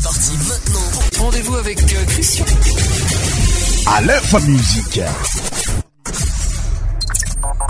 [0.00, 1.24] C'est parti maintenant.
[1.24, 2.44] Rendez-vous avec euh, Christian.
[3.86, 5.00] À l'info musique.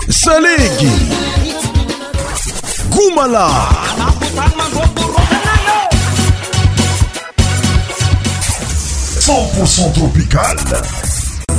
[0.09, 0.89] Salegi.
[2.91, 3.49] Goumala.
[9.25, 9.51] Pour
[9.93, 10.57] tropical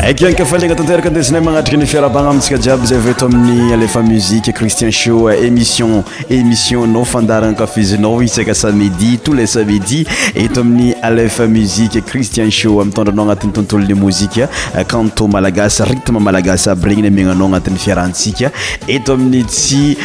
[0.01, 6.03] aknkafalina tanteraka anesinay manatrka ny fiarahabana amitsika jiaby zay faeto amin'ny alefa muzike christiensho émission
[6.31, 16.17] émission-nao fandarana kafizinao isaka samidi tousles samedi eto amin'ny alef muzike cristiensho mitndranao anati'ytotoloymoziant malagasrtm
[16.19, 18.51] malagasyaby regny mnaa anat'yfiarahatsika
[18.89, 19.97] et amin'ny tsy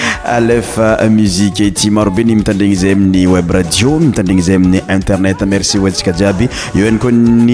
[0.41, 0.77] lef
[1.09, 6.49] muzie ty marobe y mitandregny zay amin'ny web radio mitandrny zay amin'ny internet merci nskajiaby
[6.75, 7.09] eo ayko
[7.47, 7.51] y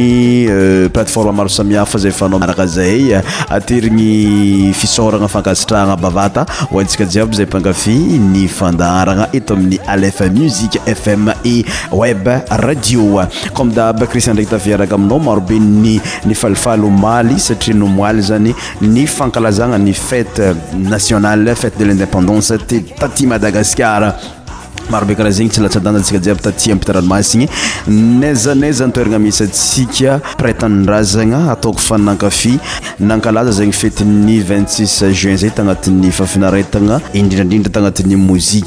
[0.49, 3.15] euh, platformmarosamiafaa araka zay
[3.49, 6.45] aterigny fisoragna fankasitrahgna bavata
[6.75, 7.97] oantsika jiaby zay mpangafy
[8.31, 11.65] ny fandaharagna eto amin'ny alef musiqe fm e
[12.01, 12.25] web
[12.65, 18.21] radioa ko me daaby cristian ndraiky tafiaraka aminao maro be ny ni falifalomaly satria nomaly
[18.29, 24.15] zany ny fankalazagna ny fete nationale fete de l'indépendance ti taty madagasikara
[24.89, 27.45] marobekaraha zegny ts lasaaasikaiaby tati ampitrahnomasiny
[28.21, 38.59] nazaazantoerna mis sikapretnrazana ataoo fanakafnakalaza zegny fetiny 6 juin zay tanat'ny fafinaetana idrindrarindra tanati'y mozi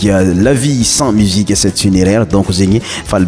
[0.46, 2.78] lai cent muiesetfuneraire donc zegny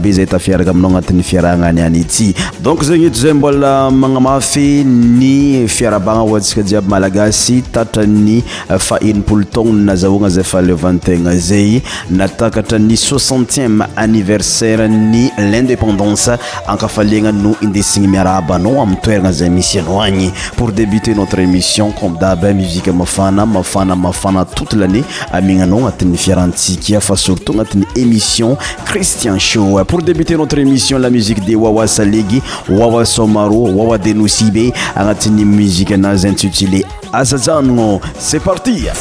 [0.04, 5.34] e za tfiaraka aina anat'y farahnayayon zegny zay mbolamanamafy ny
[5.78, 11.70] fiarabana osikaiaby malagasyttrayfaepo tonoazahonazay fatena zay
[12.10, 16.30] natakatra ny sixantième anniversaire ny lindépendance
[16.66, 21.92] akafaligna no indesigna miara abanao aminy toerana zay misy anao agny pour débuter notre émission
[21.92, 28.56] come daby musike mafana mafana mafana touta lannée aminanao agnatin'ny fiarahantsiky fa surtout agnatin'ny émission
[28.84, 35.44] christian show pour débuter notre émission la musiqe de wawasalegy wawasomaro wawa de nosibe agnatin'ny
[35.44, 38.92] muzikeanazantsutile azajanono c'e partiaa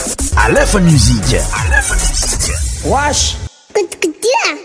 [3.83, 4.64] Где?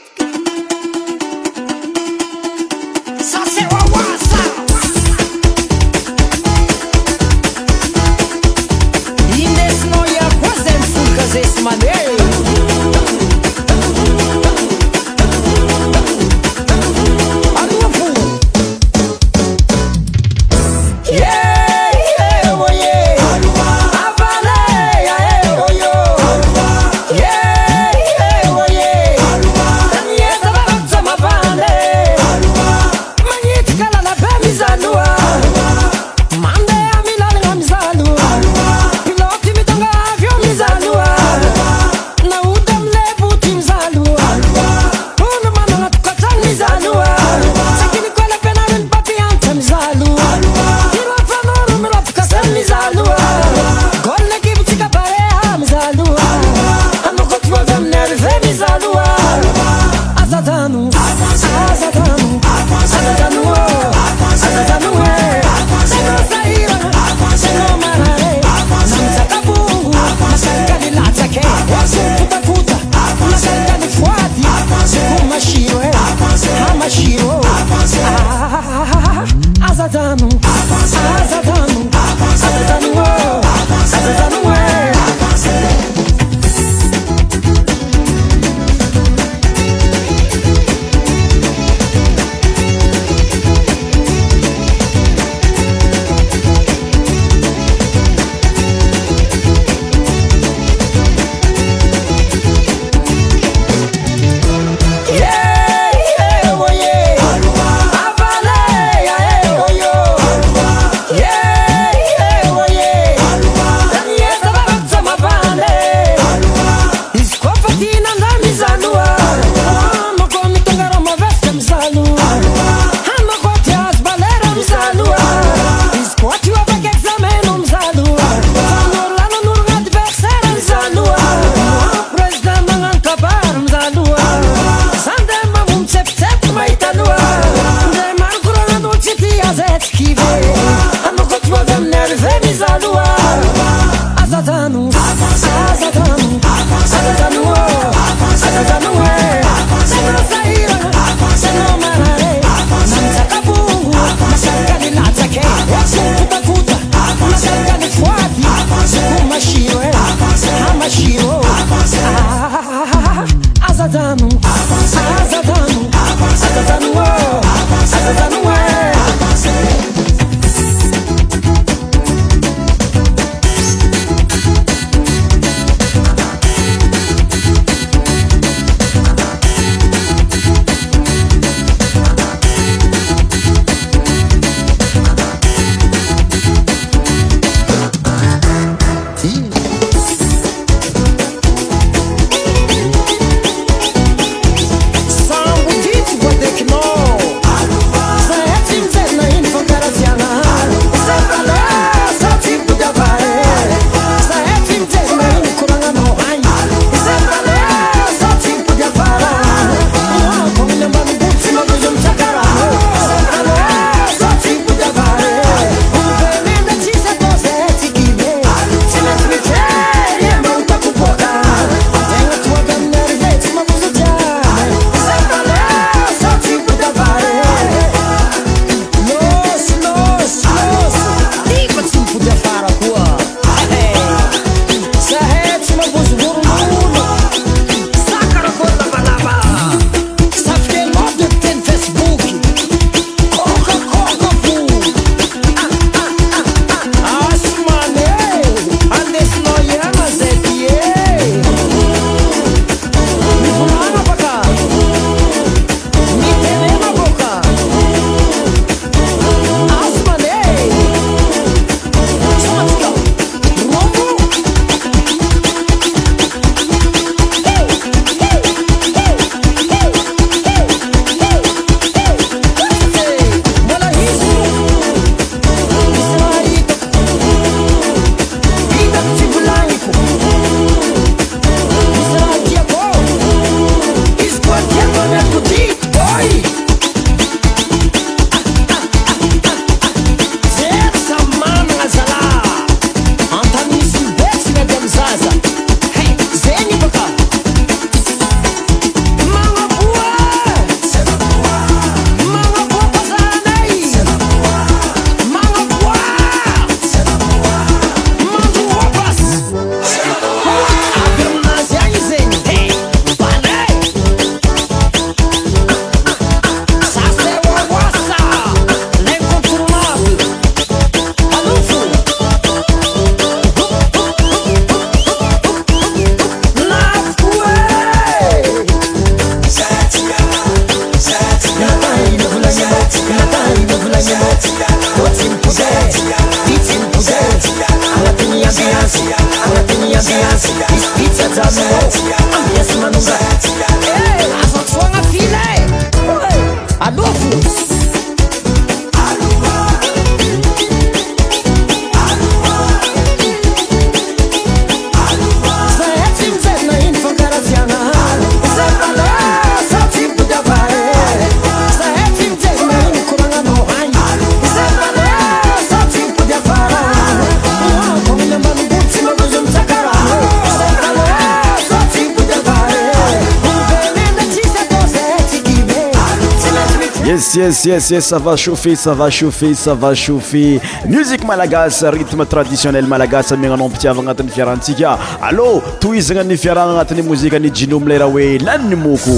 [377.53, 384.31] siasia sava chaufet sava chaufet sava chauffet musiqe malagasy rytme traditionnel malagasy amiagnano ampitiava agnatin'ny
[384.37, 384.93] fiarahantsika
[385.29, 385.49] allô
[385.81, 389.15] to izy gnany fiarahana agnatin'ny mozika ani jenomle raha hoe laniny moko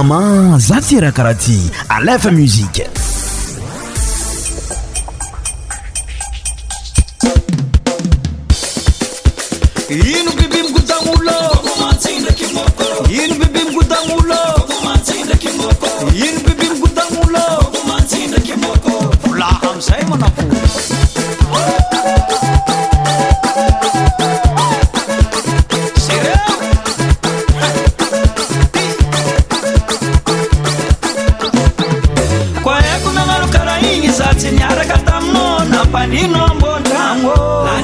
[0.00, 1.58] ama za ty raha karaha ty
[1.88, 2.95] alefa musike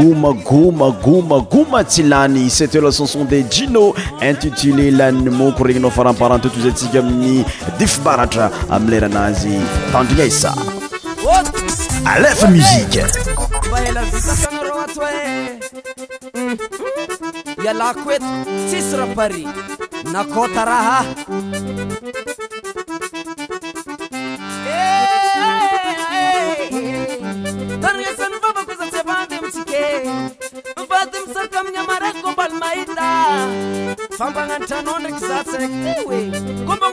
[0.00, 3.94] goma goma goma goma tsy lany sept heu la chanson de jino
[4.30, 7.34] intitulé laniny moko regnynao faramparantotozayntsika amin'ny
[7.78, 8.46] difibaratra
[8.76, 9.54] amiy leranazy
[9.92, 12.64] tandrina aisaaeami
[34.18, 36.20] famba gnanitranao ndraiky za tsy raiky ty hoe
[36.66, 36.86] komba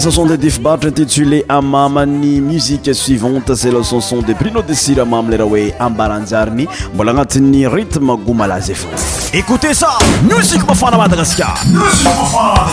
[0.00, 5.04] chanson de dif bartra intitulé amamany musiqe suivante ze la chanson de bruno de sire
[5.04, 8.88] mamy leraha hoe ambaranjariny mbola agnatin'ny rytme gomalazy fa
[9.32, 9.90] écoute sa
[10.22, 12.66] musik mafana madagasikarmaa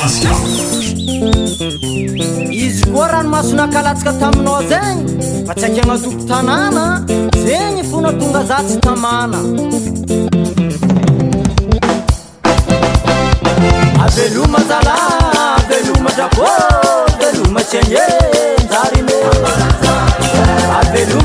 [2.52, 7.06] izy koa ranomahasonakalatsaka taminao zegny fa tsy akegna atoko tanàna
[7.46, 9.38] zegny e fonatonga zatsy tamana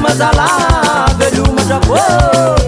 [0.08, 1.42] Mas a lá, velho
[1.84, 2.65] foi.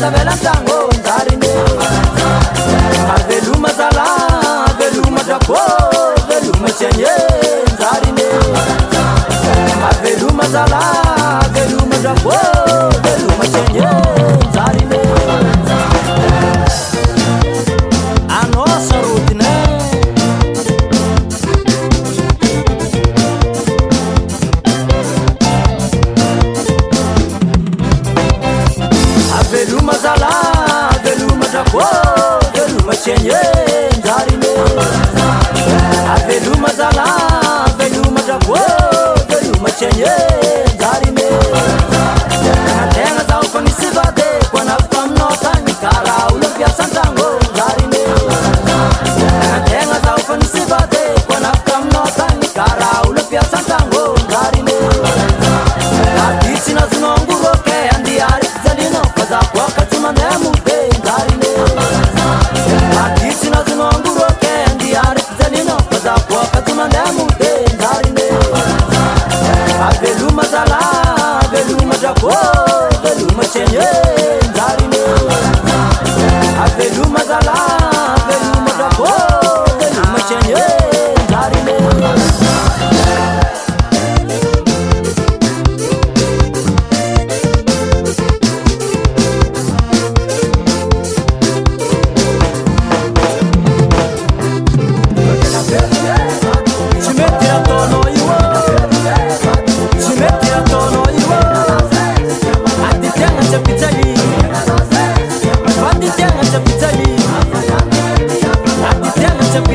[0.00, 0.89] dança, bela tá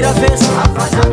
[0.06, 1.05] primeira vez.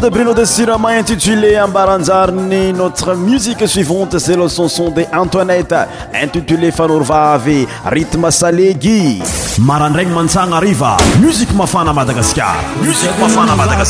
[0.08, 5.74] bruno de surama intitulé ambaranjariny notre musique suivante se le chanson de antoinette
[6.14, 9.20] intitulé fanorvavy rytme salegi
[9.58, 13.82] marandragny mantsagna ariva musike mafana madagaskarmusikfmadag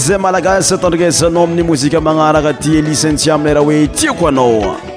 [0.00, 4.89] ze malaga satanrgezanom ni mosika manaraka tie licentiam leraoei tiko anooa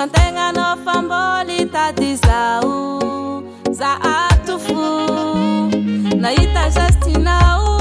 [0.00, 4.90] ategna anao famboly tady zao za ato fo
[6.20, 7.73] nahita jastinao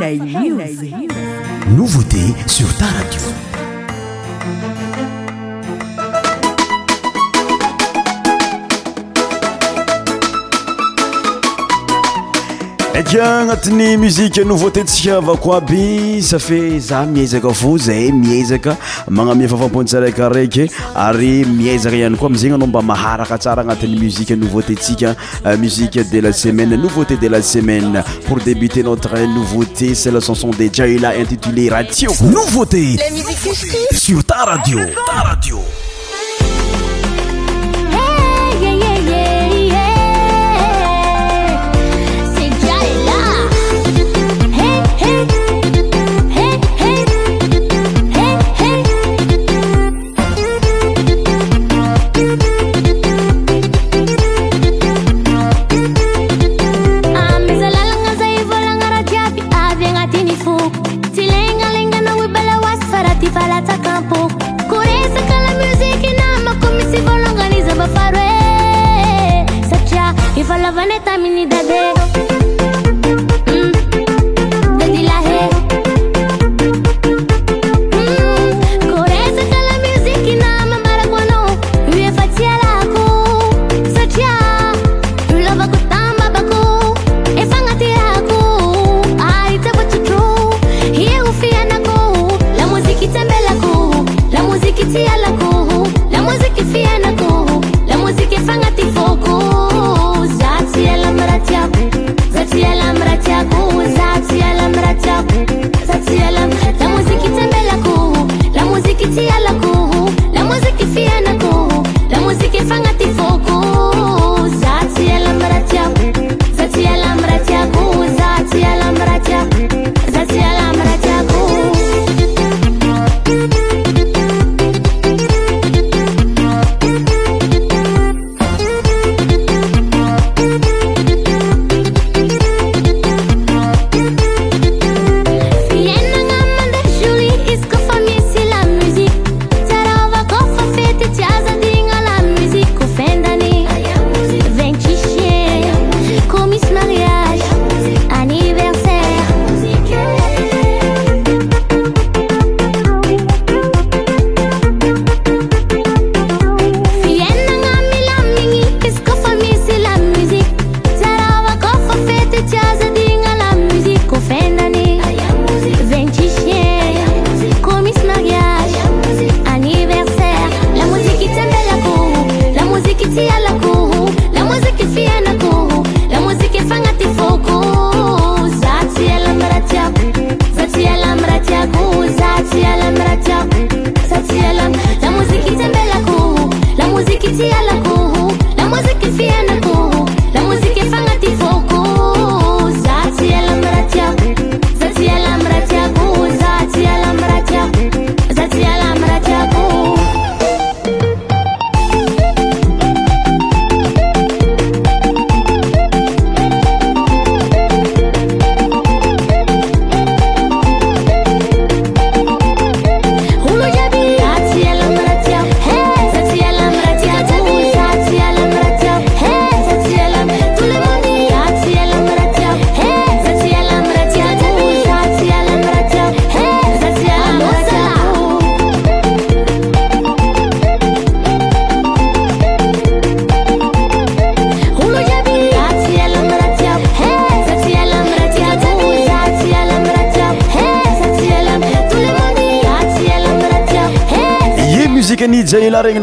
[0.00, 0.18] này
[13.60, 18.76] atny musique nouveauté ntsika avao ko aby safe za miaizaka fo zay miazaka
[19.08, 25.14] magname fafampontsiraikiraiky ary miazaka ihany koa amzagny anao mba maharaka tsara agnatin'ny muzique nouveauté ntsika
[25.46, 30.20] euh, musique de la semaine nouveauté de la semaine pour débuter notre nouveauté ce la
[30.20, 32.96] chanson de jila intitulé raha ty nouveauté
[33.92, 34.72] sur taradi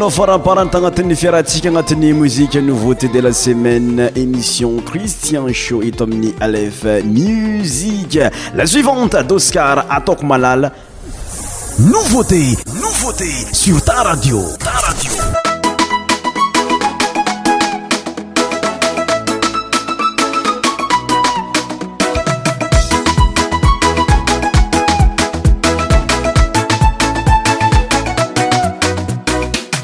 [0.10, 6.86] foaparantanga teni feratikanga tenu musiqe nouveauté de la semaine émission cristian sho e tomni alef
[7.04, 8.18] musiq
[8.56, 10.72] la suivante d'oscar a tok malal
[11.80, 15.12] nouvauté nouvauté sur taradio aradio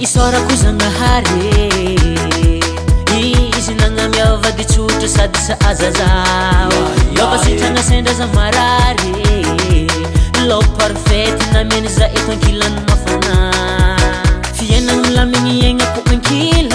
[0.04, 1.40] isorakozagnahary
[3.58, 6.82] izy nagnamiavadi tsotra sady sy azazao
[7.18, 9.12] lopasitagnasendra za marary
[10.50, 13.36] lo parfety namanaza eto ankilany mafana
[14.58, 16.73] fiainano lamigny agna apo ankily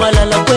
[0.00, 0.47] malala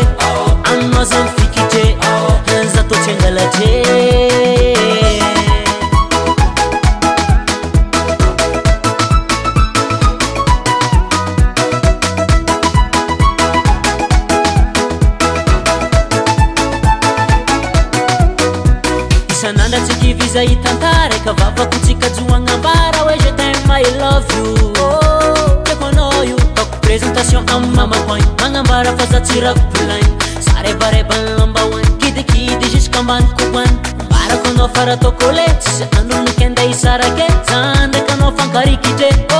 [36.97, 39.30] らけさんでかの方か r きて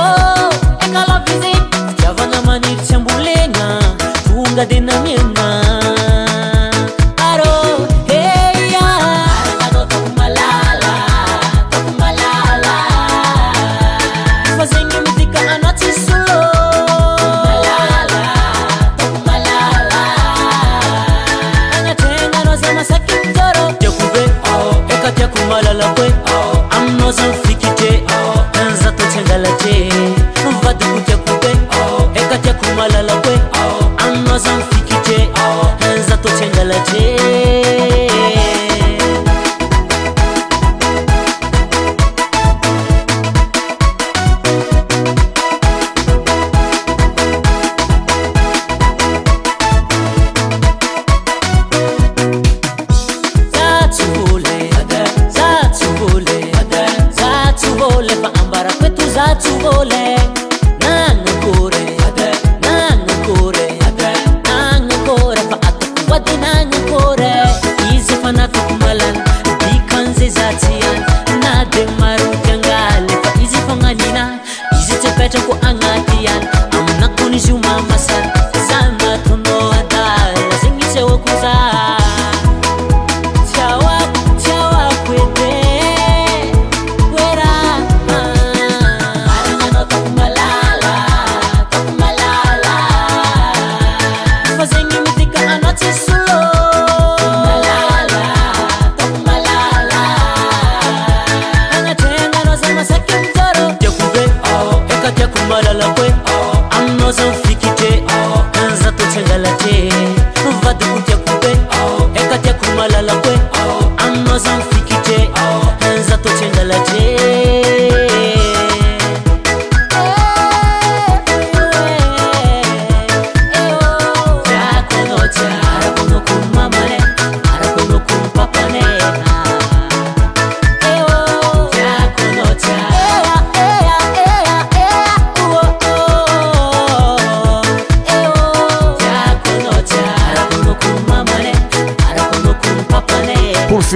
[110.62, 111.21] Badou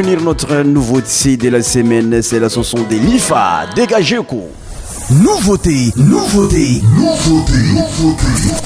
[0.02, 4.50] finir notre nouveauté de la semaine, c'est la chanson de Lifa, dégagez cours
[5.08, 8.65] Nouveauté, nouveauté, nouveauté, nouveauté.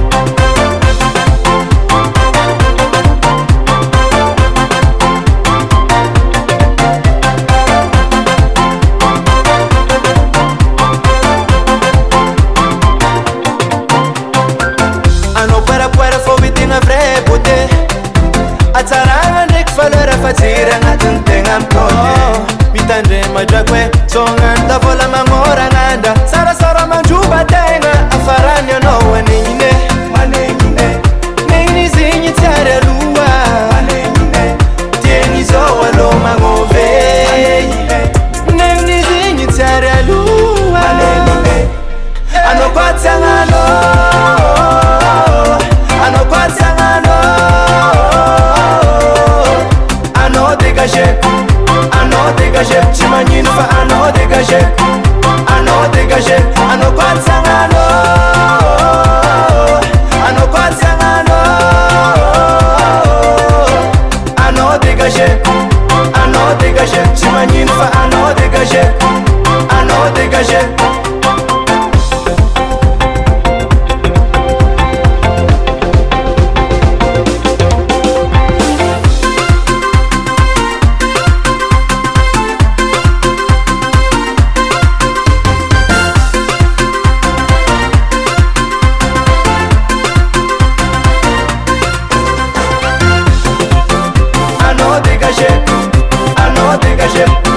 [97.13, 97.50] Leadership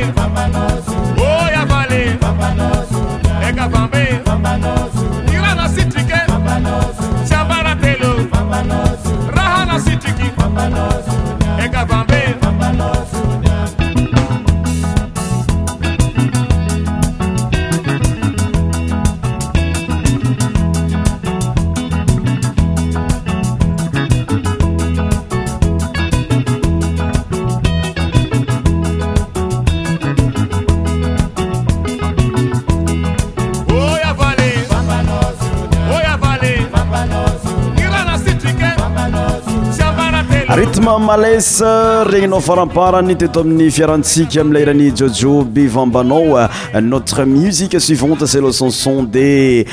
[0.00, 0.77] Amazing.
[41.08, 41.62] malas
[42.12, 46.36] regninao faramparany teto amin'ny fiarahantsika amlaerany jojo bivambanao
[46.82, 49.64] notre musique suivante ce le canson de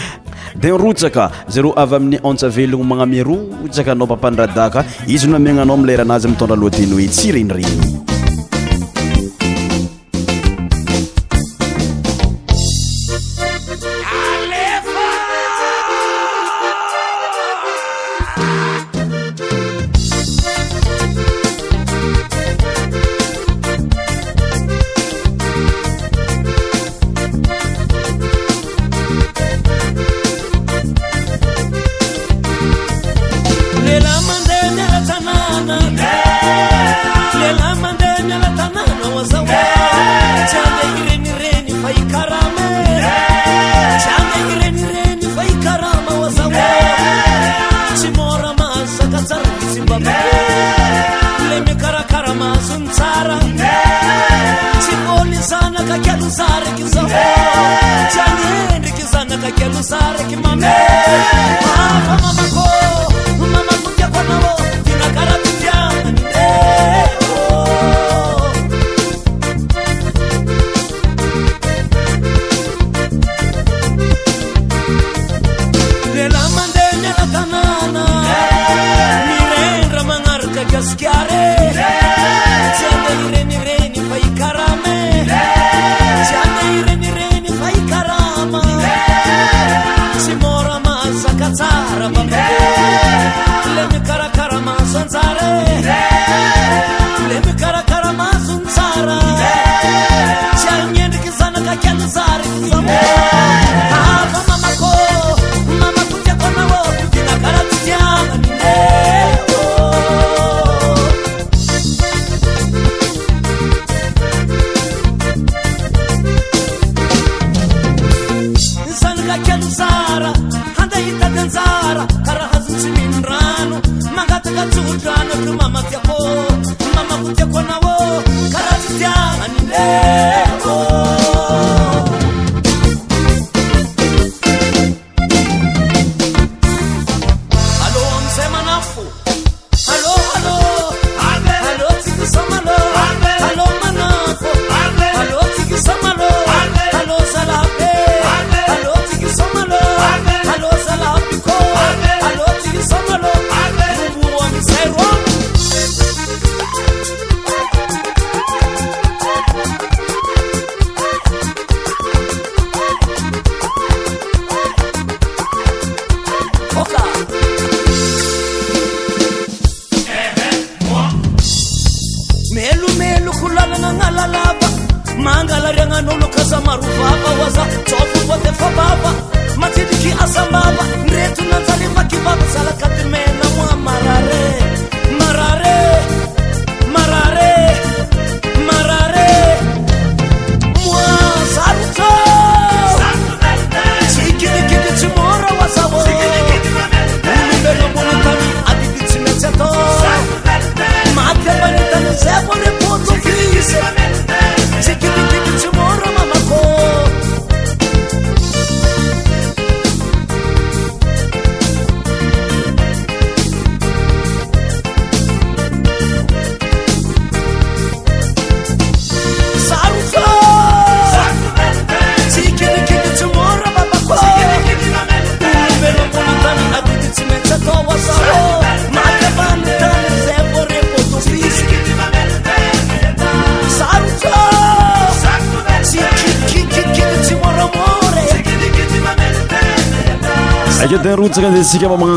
[0.55, 4.79] dinrotsaka zaro avy amin'ny antsa velogno magnamerotsaka anao mpampandradaka
[5.13, 8.14] izy noamegnanao amlaera anazy mitondra aloateny hoe tsy renireny
[60.41, 61.54] my mama.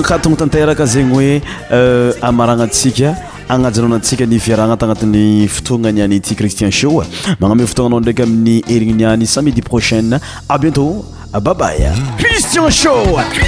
[0.08, 1.40] katona tanteraka zagny hoe
[1.70, 3.14] euh, amaragnatsika
[3.48, 7.02] agnajonaoanantsika niviaragna tagnatin'ny fotoagnanyany ity cristian show
[7.40, 11.04] magname fotoagnanao ndraiky amin'ny herigniniany samedi proshaine a bientôt
[11.40, 13.38] babaycristianiansho